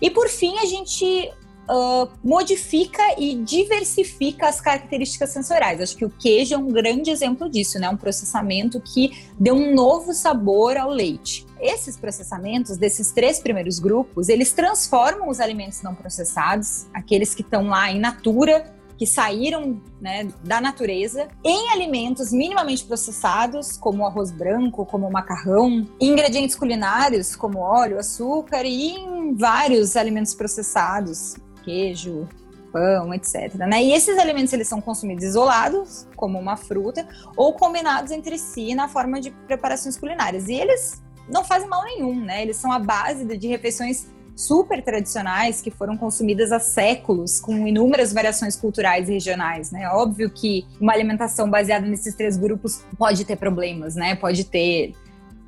E 0.00 0.10
por 0.10 0.28
fim, 0.28 0.58
a 0.58 0.66
gente 0.66 1.32
uh, 1.68 2.08
modifica 2.22 3.02
e 3.18 3.36
diversifica 3.36 4.48
as 4.48 4.60
características 4.60 5.30
sensoriais. 5.30 5.80
Acho 5.80 5.96
que 5.96 6.04
o 6.04 6.10
queijo 6.10 6.54
é 6.54 6.58
um 6.58 6.68
grande 6.68 7.10
exemplo 7.10 7.48
disso, 7.48 7.78
né? 7.78 7.88
Um 7.88 7.96
processamento 7.96 8.80
que 8.80 9.10
deu 9.38 9.54
um 9.54 9.74
novo 9.74 10.12
sabor 10.12 10.76
ao 10.76 10.90
leite. 10.90 11.46
Esses 11.60 11.96
processamentos 11.96 12.76
desses 12.76 13.10
três 13.10 13.38
primeiros 13.38 13.78
grupos, 13.78 14.28
eles 14.28 14.52
transformam 14.52 15.28
os 15.28 15.40
alimentos 15.40 15.82
não 15.82 15.94
processados, 15.94 16.86
aqueles 16.92 17.34
que 17.34 17.42
estão 17.42 17.68
lá 17.68 17.90
in 17.90 18.00
natura, 18.00 18.74
que 18.96 19.06
saíram 19.06 19.80
né, 20.00 20.28
da 20.44 20.60
natureza 20.60 21.28
em 21.42 21.70
alimentos 21.70 22.32
minimamente 22.32 22.84
processados, 22.84 23.76
como 23.76 24.06
arroz 24.06 24.30
branco, 24.30 24.86
como 24.86 25.10
macarrão, 25.10 25.86
ingredientes 26.00 26.54
culinários 26.54 27.34
como 27.34 27.58
óleo, 27.58 27.98
açúcar 27.98 28.64
e 28.64 28.90
em 28.90 29.34
vários 29.34 29.96
alimentos 29.96 30.34
processados, 30.34 31.36
queijo, 31.64 32.28
pão, 32.72 33.14
etc. 33.14 33.54
Né? 33.54 33.84
E 33.84 33.92
esses 33.92 34.18
alimentos 34.18 34.52
eles 34.52 34.66
são 34.66 34.80
consumidos 34.80 35.24
isolados, 35.24 36.08
como 36.16 36.38
uma 36.38 36.56
fruta, 36.56 37.06
ou 37.36 37.52
combinados 37.52 38.10
entre 38.10 38.36
si 38.36 38.74
na 38.74 38.88
forma 38.88 39.20
de 39.20 39.30
preparações 39.30 39.96
culinárias. 39.96 40.48
E 40.48 40.54
eles 40.54 41.02
não 41.28 41.44
fazem 41.44 41.68
mal 41.68 41.84
nenhum, 41.84 42.20
né? 42.20 42.42
Eles 42.42 42.56
são 42.56 42.72
a 42.72 42.78
base 42.78 43.24
de 43.24 43.46
refeições 43.46 44.06
super 44.36 44.82
tradicionais 44.82 45.62
que 45.62 45.70
foram 45.70 45.96
consumidas 45.96 46.50
há 46.50 46.58
séculos, 46.58 47.40
com 47.40 47.66
inúmeras 47.66 48.12
variações 48.12 48.56
culturais 48.56 49.08
e 49.08 49.12
regionais, 49.12 49.70
né? 49.70 49.88
Óbvio 49.90 50.28
que 50.28 50.66
uma 50.80 50.92
alimentação 50.92 51.48
baseada 51.48 51.86
nesses 51.86 52.14
três 52.14 52.36
grupos 52.36 52.84
pode 52.98 53.24
ter 53.24 53.36
problemas, 53.36 53.94
né? 53.94 54.16
Pode 54.16 54.44
ter 54.44 54.92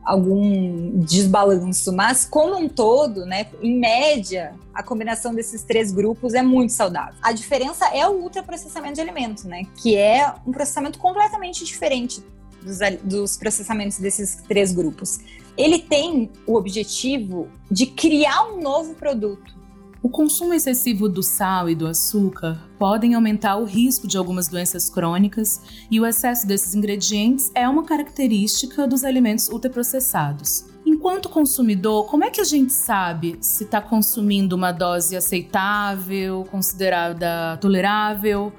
algum 0.06 1.00
desbalanço, 1.00 1.92
mas 1.92 2.24
como 2.24 2.56
um 2.56 2.68
todo, 2.68 3.26
né, 3.26 3.48
em 3.60 3.76
média, 3.76 4.54
a 4.72 4.80
combinação 4.80 5.34
desses 5.34 5.64
três 5.64 5.90
grupos 5.90 6.32
é 6.32 6.42
muito 6.42 6.72
saudável. 6.72 7.16
A 7.20 7.32
diferença 7.32 7.86
é 7.88 8.06
o 8.06 8.12
ultraprocessamento 8.22 8.94
de 8.94 9.00
alimentos, 9.00 9.42
né, 9.42 9.66
que 9.76 9.96
é 9.96 10.32
um 10.46 10.52
processamento 10.52 11.00
completamente 11.00 11.64
diferente 11.64 12.22
dos, 12.62 12.78
dos 13.02 13.36
processamentos 13.36 13.98
desses 13.98 14.36
três 14.46 14.70
grupos. 14.70 15.18
Ele 15.58 15.80
tem 15.80 16.30
o 16.46 16.54
objetivo 16.54 17.48
de 17.68 17.86
criar 17.86 18.44
um 18.52 18.60
novo 18.60 18.94
produto 18.94 19.56
o 20.02 20.08
consumo 20.08 20.54
excessivo 20.54 21.08
do 21.08 21.22
sal 21.22 21.68
e 21.68 21.74
do 21.74 21.86
açúcar 21.86 22.60
podem 22.78 23.14
aumentar 23.14 23.56
o 23.56 23.64
risco 23.64 24.06
de 24.06 24.16
algumas 24.16 24.46
doenças 24.46 24.90
crônicas 24.90 25.60
e 25.90 25.98
o 25.98 26.06
excesso 26.06 26.46
desses 26.46 26.74
ingredientes 26.74 27.50
é 27.54 27.68
uma 27.68 27.84
característica 27.84 28.86
dos 28.86 29.04
alimentos 29.04 29.48
ultraprocessados. 29.48 30.66
Enquanto 30.84 31.28
consumidor, 31.28 32.06
como 32.06 32.24
é 32.24 32.30
que 32.30 32.40
a 32.40 32.44
gente 32.44 32.72
sabe 32.72 33.36
se 33.40 33.64
está 33.64 33.80
consumindo 33.80 34.54
uma 34.54 34.70
dose 34.70 35.16
aceitável, 35.16 36.46
considerada 36.50 37.56
tolerável, 37.56 38.52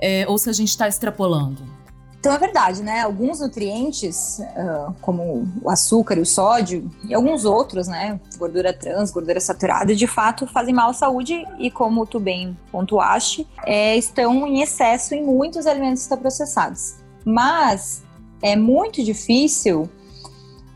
é, 0.00 0.24
ou 0.28 0.38
se 0.38 0.48
a 0.48 0.52
gente 0.52 0.68
está 0.68 0.86
extrapolando? 0.86 1.83
Então 2.24 2.32
é 2.32 2.38
verdade, 2.38 2.82
né? 2.82 3.02
Alguns 3.02 3.40
nutrientes, 3.40 4.38
uh, 4.38 4.94
como 5.02 5.46
o 5.62 5.68
açúcar 5.68 6.16
e 6.16 6.22
o 6.22 6.24
sódio, 6.24 6.90
e 7.06 7.12
alguns 7.12 7.44
outros, 7.44 7.86
né? 7.86 8.18
Gordura 8.38 8.72
trans, 8.72 9.10
gordura 9.10 9.38
saturada, 9.40 9.94
de 9.94 10.06
fato 10.06 10.46
fazem 10.46 10.72
mal 10.72 10.88
à 10.88 10.94
saúde 10.94 11.46
e, 11.58 11.70
como 11.70 12.06
tu 12.06 12.18
bem 12.18 12.56
pontuaste, 12.72 13.46
é, 13.66 13.94
estão 13.98 14.46
em 14.46 14.62
excesso 14.62 15.14
em 15.14 15.22
muitos 15.22 15.66
alimentos 15.66 16.06
processados. 16.06 16.94
Mas 17.26 18.02
é 18.40 18.56
muito 18.56 19.04
difícil, 19.04 19.86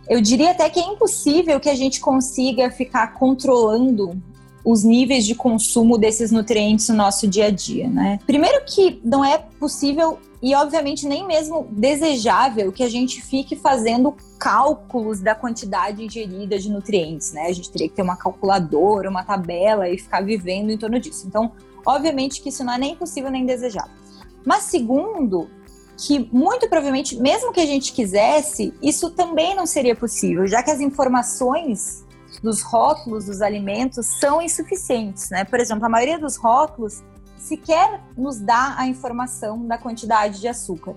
eu 0.06 0.20
diria 0.20 0.50
até 0.50 0.68
que 0.68 0.78
é 0.78 0.86
impossível 0.86 1.58
que 1.58 1.70
a 1.70 1.74
gente 1.74 1.98
consiga 1.98 2.70
ficar 2.70 3.14
controlando 3.14 4.22
os 4.70 4.84
níveis 4.84 5.24
de 5.24 5.34
consumo 5.34 5.96
desses 5.96 6.30
nutrientes 6.30 6.90
no 6.90 6.96
nosso 6.96 7.26
dia 7.26 7.46
a 7.46 7.50
dia, 7.50 7.88
né? 7.88 8.20
Primeiro 8.26 8.62
que 8.66 9.00
não 9.02 9.24
é 9.24 9.38
possível 9.38 10.18
e 10.42 10.54
obviamente 10.54 11.06
nem 11.06 11.26
mesmo 11.26 11.66
desejável 11.70 12.70
que 12.70 12.82
a 12.82 12.88
gente 12.88 13.22
fique 13.22 13.56
fazendo 13.56 14.14
cálculos 14.38 15.20
da 15.20 15.34
quantidade 15.34 16.04
ingerida 16.04 16.58
de 16.58 16.70
nutrientes, 16.70 17.32
né? 17.32 17.46
A 17.46 17.52
gente 17.52 17.70
teria 17.70 17.88
que 17.88 17.94
ter 17.94 18.02
uma 18.02 18.14
calculadora, 18.14 19.08
uma 19.08 19.24
tabela 19.24 19.88
e 19.88 19.96
ficar 19.96 20.20
vivendo 20.20 20.68
em 20.68 20.76
torno 20.76 21.00
disso. 21.00 21.26
Então, 21.26 21.50
obviamente 21.86 22.42
que 22.42 22.50
isso 22.50 22.62
não 22.62 22.74
é 22.74 22.78
nem 22.78 22.94
possível 22.94 23.30
nem 23.30 23.46
desejável. 23.46 23.96
Mas 24.44 24.64
segundo, 24.64 25.48
que 25.96 26.28
muito 26.30 26.68
provavelmente, 26.68 27.16
mesmo 27.16 27.54
que 27.54 27.60
a 27.60 27.66
gente 27.66 27.94
quisesse, 27.94 28.74
isso 28.82 29.08
também 29.12 29.54
não 29.54 29.64
seria 29.64 29.96
possível, 29.96 30.46
já 30.46 30.62
que 30.62 30.70
as 30.70 30.80
informações 30.80 32.06
dos 32.42 32.62
rótulos 32.62 33.26
dos 33.26 33.42
alimentos 33.42 34.06
são 34.20 34.40
insuficientes, 34.40 35.30
né? 35.30 35.44
Por 35.44 35.60
exemplo, 35.60 35.84
a 35.86 35.88
maioria 35.88 36.18
dos 36.18 36.36
rótulos 36.36 37.02
sequer 37.36 38.00
nos 38.16 38.38
dá 38.38 38.74
a 38.76 38.86
informação 38.86 39.66
da 39.66 39.78
quantidade 39.78 40.40
de 40.40 40.48
açúcar. 40.48 40.94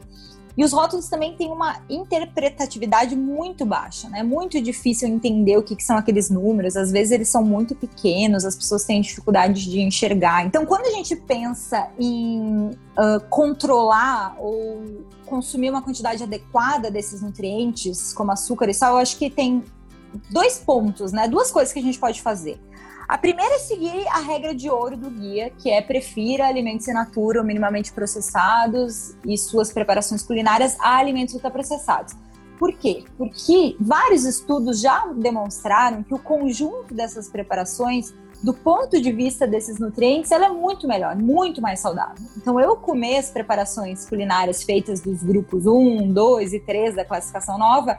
E 0.57 0.65
os 0.65 0.74
rótulos 0.74 1.07
também 1.07 1.36
têm 1.36 1.50
uma 1.50 1.77
interpretatividade 1.89 3.15
muito 3.15 3.65
baixa, 3.65 4.10
né? 4.10 4.21
Muito 4.21 4.62
difícil 4.62 5.07
entender 5.07 5.57
o 5.57 5.63
que, 5.63 5.75
que, 5.75 5.83
são 5.83 5.98
aqueles 5.98 6.29
números. 6.29 6.75
Às 6.75 6.91
vezes 6.91 7.12
eles 7.12 7.29
são 7.29 7.43
muito 7.43 7.74
pequenos, 7.74 8.43
as 8.43 8.55
pessoas 8.55 8.83
têm 8.83 9.01
dificuldade 9.01 9.69
de 9.69 9.79
enxergar. 9.79 10.45
Então, 10.45 10.65
quando 10.65 10.86
a 10.88 10.91
gente 10.91 11.15
pensa 11.15 11.89
em 11.98 12.69
uh, 12.69 13.19
controlar 13.29 14.36
ou 14.38 15.05
consumir 15.25 15.69
uma 15.69 15.81
quantidade 15.81 16.21
adequada 16.21 16.91
desses 16.91 17.21
nutrientes, 17.21 18.12
como 18.12 18.31
açúcar 18.31 18.69
e 18.69 18.74
sal, 18.74 18.95
eu 18.95 18.98
acho 18.98 19.17
que 19.17 19.29
tem 19.29 19.63
dois 20.30 20.58
pontos, 20.58 21.12
né? 21.12 21.27
Duas 21.27 21.51
coisas 21.51 21.74
que 21.74 21.80
a 21.80 21.84
gente 21.84 22.00
pode 22.00 22.22
fazer. 22.22 22.60
A 23.12 23.18
primeira 23.18 23.56
é 23.56 23.60
seguir 23.60 24.08
a 24.08 24.20
regra 24.20 24.56
de 24.56 24.70
ouro 24.70 24.96
do 24.96 25.10
guia, 25.10 25.50
que 25.58 25.70
é 25.70 25.82
prefira 25.82 26.48
alimentos 26.48 26.88
in 26.88 26.94
natura 26.94 27.41
ou 27.41 27.46
minimamente 27.46 27.91
processados 27.91 29.13
e 29.25 29.38
suas 29.38 29.74
preparações 29.74 30.24
culinárias 30.24 30.77
a 30.80 30.98
alimentos 30.98 31.34
ultraprocessados. 31.34 32.15
Por 32.58 32.72
quê? 32.72 33.03
Porque 33.18 33.75
vários 33.82 34.24
estudos 34.24 34.80
já 34.80 35.08
demonstraram 35.08 36.03
que 36.03 36.13
o 36.13 36.20
conjunto 36.20 36.94
dessas 36.94 37.27
preparações, 37.27 38.13
do 38.41 38.53
ponto 38.53 39.01
de 39.01 39.12
vista 39.12 39.46
desses 39.46 39.77
nutrientes, 39.77 40.32
ela 40.32 40.46
é 40.46 40.50
muito 40.50 40.88
melhor, 40.88 41.15
muito 41.15 41.62
mais 41.62 41.82
saudável. 41.82 42.24
Então, 42.38 42.62
eu 42.62 42.77
comer 42.77 43.18
as 43.18 43.30
preparações 43.30 44.08
culinárias 44.08 44.63
feitas 44.63 45.01
dos 45.01 45.22
grupos 45.22 45.65
1, 45.65 46.13
2 46.13 46.53
e 46.53 46.60
3 46.62 46.96
da 46.96 47.03
classificação 47.03 47.58
nova 47.58 47.98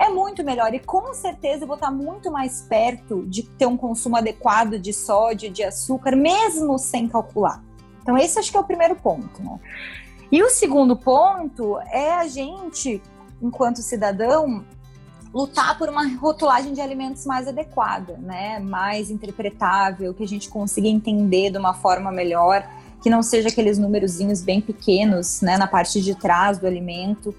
é 0.00 0.08
muito 0.08 0.42
melhor. 0.42 0.72
E 0.72 0.80
com 0.80 1.12
certeza 1.12 1.64
eu 1.64 1.68
vou 1.68 1.76
estar 1.76 1.90
muito 1.90 2.32
mais 2.32 2.62
perto 2.62 3.26
de 3.26 3.42
ter 3.42 3.66
um 3.66 3.76
consumo 3.76 4.16
adequado 4.16 4.78
de 4.78 4.94
sódio, 4.94 5.50
de 5.50 5.62
açúcar, 5.62 6.16
mesmo 6.16 6.78
sem 6.78 7.06
calcular. 7.06 7.62
Então, 8.02 8.16
esse 8.16 8.38
acho 8.38 8.50
que 8.50 8.56
é 8.56 8.60
o 8.60 8.64
primeiro 8.64 8.96
ponto. 8.96 9.42
Né? 9.42 9.60
E 10.32 10.42
o 10.42 10.48
segundo 10.48 10.96
ponto 10.96 11.78
é 11.92 12.14
a 12.14 12.26
gente, 12.26 13.02
enquanto 13.42 13.82
cidadão, 13.82 14.64
lutar 15.34 15.76
por 15.76 15.90
uma 15.90 16.08
rotulagem 16.16 16.72
de 16.72 16.80
alimentos 16.80 17.26
mais 17.26 17.46
adequada, 17.46 18.16
né? 18.16 18.58
mais 18.58 19.10
interpretável, 19.10 20.14
que 20.14 20.24
a 20.24 20.28
gente 20.28 20.48
consiga 20.48 20.88
entender 20.88 21.50
de 21.50 21.58
uma 21.58 21.74
forma 21.74 22.10
melhor, 22.10 22.66
que 23.02 23.10
não 23.10 23.22
seja 23.22 23.48
aqueles 23.48 23.76
númerozinhos 23.76 24.40
bem 24.40 24.62
pequenos 24.62 25.42
né, 25.42 25.56
na 25.56 25.66
parte 25.66 26.00
de 26.00 26.14
trás 26.14 26.58
do 26.58 26.66
alimento 26.66 27.34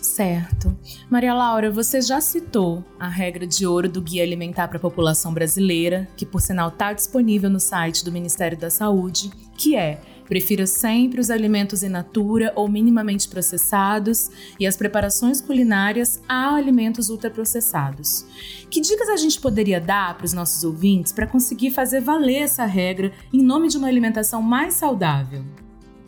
Certo. 0.00 0.76
Maria 1.10 1.34
Laura, 1.34 1.70
você 1.70 2.00
já 2.00 2.20
citou 2.20 2.84
a 3.00 3.08
regra 3.08 3.46
de 3.46 3.66
ouro 3.66 3.88
do 3.88 4.00
Guia 4.00 4.22
Alimentar 4.22 4.68
para 4.68 4.76
a 4.76 4.80
População 4.80 5.34
Brasileira, 5.34 6.08
que 6.16 6.24
por 6.24 6.40
sinal 6.40 6.68
está 6.68 6.92
disponível 6.92 7.50
no 7.50 7.58
site 7.58 8.04
do 8.04 8.12
Ministério 8.12 8.56
da 8.56 8.70
Saúde, 8.70 9.30
que 9.56 9.74
é 9.74 10.00
prefira 10.24 10.66
sempre 10.66 11.20
os 11.20 11.30
alimentos 11.30 11.82
in 11.82 11.88
natura 11.88 12.52
ou 12.54 12.68
minimamente 12.68 13.28
processados 13.28 14.30
e 14.60 14.66
as 14.66 14.76
preparações 14.76 15.40
culinárias 15.40 16.22
a 16.28 16.54
alimentos 16.54 17.08
ultraprocessados. 17.08 18.26
Que 18.70 18.80
dicas 18.80 19.08
a 19.08 19.16
gente 19.16 19.40
poderia 19.40 19.80
dar 19.80 20.16
para 20.16 20.26
os 20.26 20.34
nossos 20.34 20.62
ouvintes 20.64 21.12
para 21.12 21.26
conseguir 21.26 21.70
fazer 21.70 22.00
valer 22.00 22.42
essa 22.42 22.66
regra 22.66 23.10
em 23.32 23.42
nome 23.42 23.68
de 23.68 23.78
uma 23.78 23.88
alimentação 23.88 24.42
mais 24.42 24.74
saudável? 24.74 25.42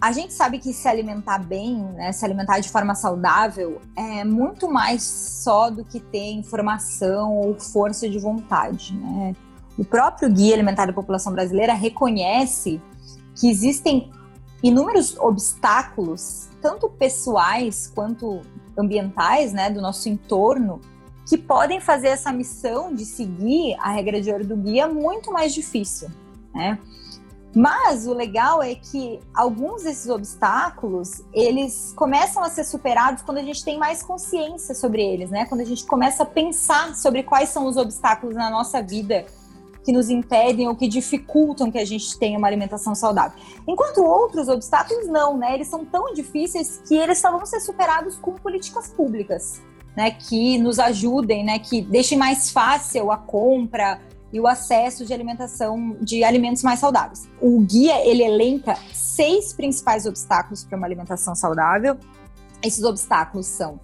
A 0.00 0.12
gente 0.12 0.32
sabe 0.32 0.58
que 0.58 0.72
se 0.72 0.88
alimentar 0.88 1.38
bem, 1.38 1.76
né, 1.92 2.10
se 2.12 2.24
alimentar 2.24 2.58
de 2.58 2.70
forma 2.70 2.94
saudável, 2.94 3.82
é 3.94 4.24
muito 4.24 4.70
mais 4.70 5.02
só 5.02 5.68
do 5.68 5.84
que 5.84 6.00
ter 6.00 6.32
informação 6.32 7.36
ou 7.36 7.58
força 7.60 8.08
de 8.08 8.18
vontade. 8.18 8.96
Né? 8.96 9.36
O 9.76 9.84
próprio 9.84 10.30
Guia 10.30 10.54
Alimentar 10.54 10.86
da 10.86 10.92
População 10.92 11.32
Brasileira 11.34 11.74
reconhece 11.74 12.80
que 13.38 13.50
existem 13.50 14.10
inúmeros 14.62 15.16
obstáculos, 15.18 16.48
tanto 16.62 16.88
pessoais 16.88 17.90
quanto 17.94 18.40
ambientais, 18.76 19.52
né, 19.52 19.68
do 19.68 19.82
nosso 19.82 20.08
entorno, 20.08 20.80
que 21.28 21.36
podem 21.36 21.78
fazer 21.78 22.08
essa 22.08 22.32
missão 22.32 22.94
de 22.94 23.04
seguir 23.04 23.76
a 23.78 23.90
regra 23.90 24.20
de 24.20 24.30
ouro 24.32 24.46
do 24.46 24.56
guia 24.56 24.88
muito 24.88 25.30
mais 25.30 25.52
difícil, 25.52 26.08
né? 26.54 26.78
Mas 27.54 28.06
o 28.06 28.14
legal 28.14 28.62
é 28.62 28.74
que 28.76 29.18
alguns 29.34 29.82
desses 29.82 30.08
obstáculos, 30.08 31.22
eles 31.32 31.92
começam 31.96 32.42
a 32.44 32.48
ser 32.48 32.64
superados 32.64 33.22
quando 33.22 33.38
a 33.38 33.42
gente 33.42 33.64
tem 33.64 33.76
mais 33.76 34.02
consciência 34.02 34.74
sobre 34.74 35.02
eles, 35.02 35.30
né? 35.30 35.44
Quando 35.46 35.60
a 35.60 35.64
gente 35.64 35.84
começa 35.84 36.22
a 36.22 36.26
pensar 36.26 36.94
sobre 36.94 37.24
quais 37.24 37.48
são 37.48 37.66
os 37.66 37.76
obstáculos 37.76 38.36
na 38.36 38.50
nossa 38.50 38.80
vida 38.80 39.26
que 39.84 39.92
nos 39.92 40.10
impedem 40.10 40.68
ou 40.68 40.76
que 40.76 40.86
dificultam 40.86 41.70
que 41.70 41.78
a 41.78 41.84
gente 41.84 42.16
tenha 42.18 42.38
uma 42.38 42.46
alimentação 42.46 42.94
saudável. 42.94 43.36
Enquanto 43.66 44.04
outros 44.04 44.48
obstáculos 44.48 45.08
não, 45.08 45.36
né? 45.36 45.54
Eles 45.54 45.66
são 45.66 45.84
tão 45.84 46.12
difíceis 46.14 46.80
que 46.86 46.94
eles 46.94 47.18
só 47.18 47.32
vão 47.32 47.44
ser 47.44 47.60
superados 47.60 48.16
com 48.16 48.32
políticas 48.34 48.88
públicas, 48.88 49.60
né? 49.96 50.12
Que 50.12 50.56
nos 50.58 50.78
ajudem, 50.78 51.44
né? 51.44 51.58
Que 51.58 51.82
deixem 51.82 52.16
mais 52.16 52.52
fácil 52.52 53.10
a 53.10 53.16
compra 53.16 54.00
e 54.32 54.40
o 54.40 54.46
acesso 54.46 55.04
de 55.04 55.12
alimentação 55.12 55.96
de 56.00 56.22
alimentos 56.22 56.62
mais 56.62 56.78
saudáveis. 56.78 57.28
O 57.40 57.60
guia 57.60 58.06
ele 58.06 58.22
elenca 58.22 58.76
seis 58.92 59.52
principais 59.52 60.06
obstáculos 60.06 60.64
para 60.64 60.76
uma 60.76 60.86
alimentação 60.86 61.34
saudável. 61.34 61.96
Esses 62.62 62.84
obstáculos 62.84 63.46
são 63.46 63.80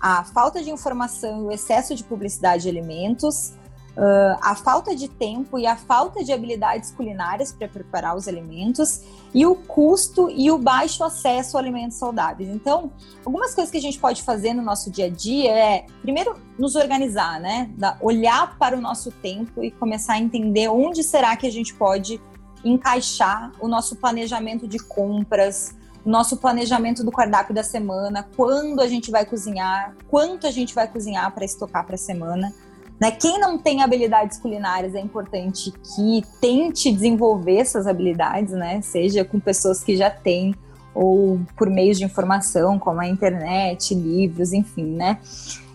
a 0.00 0.22
falta 0.24 0.62
de 0.62 0.70
informação 0.70 1.44
e 1.44 1.46
o 1.46 1.50
excesso 1.50 1.94
de 1.94 2.04
publicidade 2.04 2.64
de 2.64 2.68
alimentos, 2.68 3.54
uh, 3.96 4.38
a 4.42 4.54
falta 4.54 4.94
de 4.94 5.08
tempo 5.08 5.58
e 5.58 5.66
a 5.66 5.76
falta 5.76 6.22
de 6.22 6.32
habilidades 6.32 6.90
culinárias 6.90 7.52
para 7.52 7.68
preparar 7.68 8.16
os 8.16 8.28
alimentos 8.28 9.02
e 9.34 9.44
o 9.46 9.54
custo 9.54 10.30
e 10.30 10.50
o 10.50 10.58
baixo 10.58 11.02
acesso 11.02 11.56
a 11.56 11.60
alimentos 11.60 11.96
saudáveis. 11.96 12.48
Então, 12.48 12.92
algumas 13.24 13.54
coisas 13.54 13.70
que 13.70 13.78
a 13.78 13.80
gente 13.80 13.98
pode 13.98 14.22
fazer 14.22 14.54
no 14.54 14.62
nosso 14.62 14.90
dia 14.90 15.06
a 15.06 15.10
dia 15.10 15.50
é, 15.50 15.86
primeiro, 16.02 16.36
nos 16.58 16.74
organizar, 16.74 17.40
né? 17.40 17.70
Da, 17.76 17.96
olhar 18.00 18.56
para 18.58 18.76
o 18.76 18.80
nosso 18.80 19.10
tempo 19.10 19.62
e 19.62 19.70
começar 19.70 20.14
a 20.14 20.18
entender 20.18 20.68
onde 20.68 21.02
será 21.02 21.36
que 21.36 21.46
a 21.46 21.52
gente 21.52 21.74
pode 21.74 22.20
encaixar 22.64 23.52
o 23.60 23.68
nosso 23.68 23.96
planejamento 23.96 24.66
de 24.66 24.78
compras, 24.78 25.74
o 26.04 26.08
nosso 26.08 26.36
planejamento 26.36 27.04
do 27.04 27.10
cardápio 27.10 27.54
da 27.54 27.62
semana, 27.62 28.28
quando 28.36 28.80
a 28.80 28.86
gente 28.86 29.10
vai 29.10 29.24
cozinhar, 29.26 29.94
quanto 30.08 30.46
a 30.46 30.50
gente 30.50 30.74
vai 30.74 30.86
cozinhar 30.86 31.32
para 31.32 31.44
estocar 31.44 31.84
para 31.84 31.96
a 31.96 31.98
semana. 31.98 32.52
Né? 33.00 33.10
Quem 33.10 33.38
não 33.38 33.58
tem 33.58 33.82
habilidades 33.82 34.38
culinárias 34.38 34.94
é 34.94 35.00
importante 35.00 35.70
que 35.70 36.22
tente 36.40 36.90
desenvolver 36.90 37.58
essas 37.58 37.86
habilidades, 37.86 38.52
né? 38.52 38.80
Seja 38.80 39.24
com 39.24 39.38
pessoas 39.38 39.84
que 39.84 39.96
já 39.96 40.10
têm 40.10 40.54
ou 40.94 41.38
por 41.56 41.68
meios 41.68 41.98
de 41.98 42.04
informação, 42.04 42.78
como 42.78 43.00
a 43.00 43.06
internet, 43.06 43.94
livros, 43.94 44.54
enfim, 44.54 44.84
né? 44.84 45.18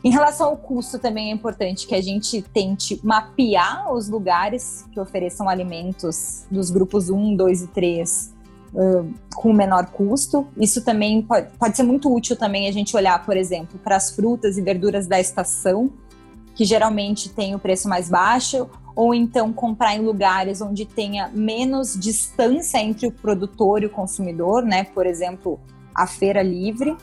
Em 0.03 0.09
relação 0.09 0.47
ao 0.47 0.57
custo, 0.57 0.97
também 0.97 1.29
é 1.29 1.33
importante 1.33 1.85
que 1.85 1.93
a 1.93 2.01
gente 2.01 2.41
tente 2.41 2.99
mapear 3.03 3.93
os 3.93 4.09
lugares 4.09 4.83
que 4.91 4.99
ofereçam 4.99 5.47
alimentos 5.47 6.45
dos 6.49 6.71
grupos 6.71 7.09
1, 7.11 7.35
2 7.35 7.61
e 7.61 7.67
3 7.67 8.33
uh, 8.73 9.13
com 9.35 9.53
menor 9.53 9.85
custo. 9.91 10.47
Isso 10.57 10.83
também 10.83 11.21
pode, 11.21 11.49
pode 11.59 11.77
ser 11.77 11.83
muito 11.83 12.11
útil 12.11 12.35
também 12.35 12.67
a 12.67 12.71
gente 12.71 12.97
olhar, 12.97 13.23
por 13.23 13.37
exemplo, 13.37 13.79
para 13.83 13.95
as 13.95 14.09
frutas 14.09 14.57
e 14.57 14.61
verduras 14.63 15.05
da 15.05 15.19
estação, 15.19 15.91
que 16.55 16.65
geralmente 16.65 17.29
tem 17.29 17.55
o 17.55 17.59
preço 17.59 17.87
mais 17.87 18.09
baixo, 18.09 18.69
ou 18.95 19.13
então 19.13 19.53
comprar 19.53 19.95
em 19.95 20.01
lugares 20.01 20.61
onde 20.61 20.85
tenha 20.85 21.29
menos 21.29 21.97
distância 21.97 22.77
entre 22.77 23.07
o 23.07 23.11
produtor 23.11 23.83
e 23.83 23.85
o 23.85 23.89
consumidor, 23.89 24.63
né? 24.63 24.83
Por 24.83 25.05
exemplo, 25.05 25.59
a 25.95 26.05
feira 26.05 26.41
livre. 26.41 26.95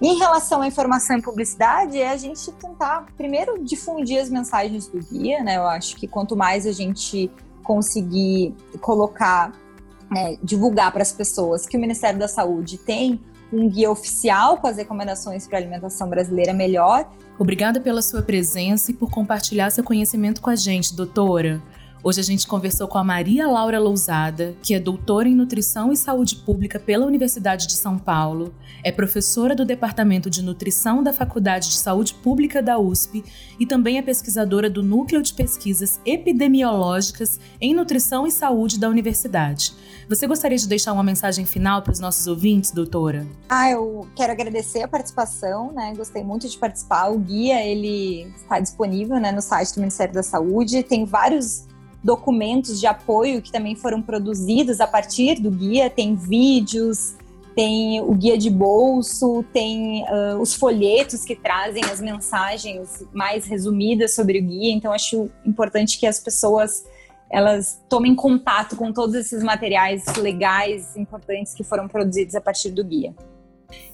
Em 0.00 0.16
relação 0.16 0.62
à 0.62 0.66
informação 0.66 1.18
e 1.18 1.22
publicidade, 1.22 1.98
é 1.98 2.10
a 2.10 2.16
gente 2.16 2.50
tentar 2.52 3.06
primeiro 3.16 3.62
difundir 3.62 4.20
as 4.20 4.30
mensagens 4.30 4.86
do 4.86 4.98
guia, 4.98 5.42
né? 5.42 5.56
Eu 5.56 5.66
acho 5.66 5.96
que 5.96 6.06
quanto 6.06 6.36
mais 6.36 6.66
a 6.66 6.72
gente 6.72 7.30
conseguir 7.64 8.54
colocar, 8.80 9.52
né, 10.10 10.38
divulgar 10.42 10.90
para 10.92 11.02
as 11.02 11.12
pessoas 11.12 11.66
que 11.66 11.76
o 11.76 11.80
Ministério 11.80 12.18
da 12.18 12.28
Saúde 12.28 12.78
tem 12.78 13.20
um 13.52 13.68
guia 13.68 13.90
oficial 13.90 14.58
com 14.58 14.66
as 14.66 14.76
recomendações 14.76 15.46
para 15.46 15.58
a 15.58 15.60
alimentação 15.60 16.08
brasileira 16.08 16.52
melhor 16.52 17.08
Obrigada 17.38 17.80
pela 17.80 18.02
sua 18.02 18.20
presença 18.20 18.90
e 18.90 18.94
por 18.94 19.10
compartilhar 19.10 19.70
seu 19.70 19.84
conhecimento 19.84 20.40
com 20.40 20.50
a 20.50 20.56
gente, 20.56 20.94
doutora. 20.94 21.62
Hoje 22.08 22.20
a 22.20 22.24
gente 22.24 22.46
conversou 22.46 22.88
com 22.88 22.96
a 22.96 23.04
Maria 23.04 23.46
Laura 23.46 23.78
Lousada, 23.78 24.56
que 24.62 24.72
é 24.72 24.80
doutora 24.80 25.28
em 25.28 25.34
Nutrição 25.34 25.92
e 25.92 25.96
Saúde 25.96 26.36
Pública 26.36 26.80
pela 26.80 27.04
Universidade 27.04 27.66
de 27.66 27.74
São 27.74 27.98
Paulo, 27.98 28.54
é 28.82 28.90
professora 28.90 29.54
do 29.54 29.62
Departamento 29.62 30.30
de 30.30 30.42
Nutrição 30.42 31.02
da 31.02 31.12
Faculdade 31.12 31.68
de 31.68 31.74
Saúde 31.74 32.14
Pública 32.14 32.62
da 32.62 32.78
USP 32.78 33.22
e 33.60 33.66
também 33.66 33.98
é 33.98 34.02
pesquisadora 34.02 34.70
do 34.70 34.82
Núcleo 34.82 35.22
de 35.22 35.34
Pesquisas 35.34 36.00
Epidemiológicas 36.06 37.38
em 37.60 37.74
Nutrição 37.74 38.26
e 38.26 38.30
Saúde 38.30 38.80
da 38.80 38.88
Universidade. 38.88 39.74
Você 40.08 40.26
gostaria 40.26 40.56
de 40.56 40.66
deixar 40.66 40.94
uma 40.94 41.02
mensagem 41.02 41.44
final 41.44 41.82
para 41.82 41.92
os 41.92 42.00
nossos 42.00 42.26
ouvintes, 42.26 42.70
doutora? 42.70 43.26
Ah, 43.50 43.70
eu 43.70 44.08
quero 44.16 44.32
agradecer 44.32 44.80
a 44.80 44.88
participação, 44.88 45.72
né? 45.72 45.92
Gostei 45.94 46.24
muito 46.24 46.48
de 46.48 46.56
participar. 46.56 47.10
O 47.10 47.18
guia, 47.18 47.62
ele 47.62 48.32
está 48.34 48.58
disponível 48.58 49.20
né, 49.20 49.30
no 49.30 49.42
site 49.42 49.74
do 49.74 49.80
Ministério 49.80 50.14
da 50.14 50.22
Saúde. 50.22 50.82
Tem 50.82 51.04
vários 51.04 51.67
documentos 52.02 52.80
de 52.80 52.86
apoio 52.86 53.42
que 53.42 53.50
também 53.50 53.74
foram 53.74 54.00
produzidos 54.00 54.80
a 54.80 54.86
partir 54.86 55.40
do 55.40 55.50
guia, 55.50 55.90
tem 55.90 56.14
vídeos, 56.14 57.16
tem 57.54 58.00
o 58.00 58.14
guia 58.14 58.38
de 58.38 58.48
bolso, 58.48 59.44
tem 59.52 60.04
uh, 60.04 60.40
os 60.40 60.54
folhetos 60.54 61.24
que 61.24 61.34
trazem 61.34 61.82
as 61.84 62.00
mensagens 62.00 63.04
mais 63.12 63.46
resumidas 63.46 64.14
sobre 64.14 64.38
o 64.38 64.42
guia. 64.42 64.72
Então 64.72 64.92
acho 64.92 65.28
importante 65.44 65.98
que 65.98 66.06
as 66.06 66.20
pessoas 66.20 66.84
elas 67.30 67.82
tomem 67.88 68.14
contato 68.14 68.74
com 68.74 68.92
todos 68.92 69.14
esses 69.14 69.42
materiais 69.42 70.04
legais 70.16 70.96
importantes 70.96 71.52
que 71.52 71.62
foram 71.62 71.86
produzidos 71.86 72.34
a 72.34 72.40
partir 72.40 72.70
do 72.70 72.82
guia. 72.82 73.14